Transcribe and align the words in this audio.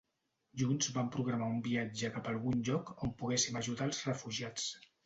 Junts 0.61 0.87
vam 0.95 1.11
programar 1.17 1.51
un 1.57 1.61
viatge 1.69 2.11
cap 2.17 2.33
algun 2.35 2.67
lloc 2.71 2.93
on 2.99 3.17
poguéssim 3.23 3.65
ajudar 3.65 3.91
als 3.91 4.07
refugiats. 4.13 4.71